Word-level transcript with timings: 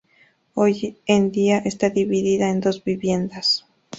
Hoy 0.55 0.97
en 1.05 1.31
día 1.31 1.59
está 1.59 1.91
dividida 1.91 2.49
en 2.49 2.59
dos 2.59 2.83
viviendas. 2.83 3.67